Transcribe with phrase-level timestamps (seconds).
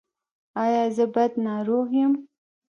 [0.63, 2.13] ایا زه بد ناروغ یم؟